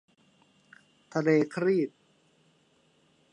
[1.13, 1.89] ทะเลครีต